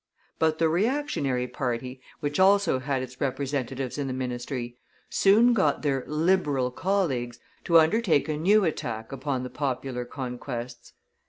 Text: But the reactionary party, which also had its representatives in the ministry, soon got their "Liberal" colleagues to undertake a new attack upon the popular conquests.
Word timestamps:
But 0.39 0.57
the 0.57 0.67
reactionary 0.67 1.45
party, 1.47 2.01
which 2.21 2.39
also 2.39 2.79
had 2.79 3.03
its 3.03 3.21
representatives 3.21 3.99
in 3.99 4.07
the 4.07 4.13
ministry, 4.13 4.79
soon 5.11 5.53
got 5.53 5.83
their 5.83 6.03
"Liberal" 6.07 6.71
colleagues 6.71 7.37
to 7.65 7.79
undertake 7.79 8.27
a 8.27 8.35
new 8.35 8.63
attack 8.65 9.11
upon 9.11 9.43
the 9.43 9.51
popular 9.51 10.03
conquests. 10.05 10.93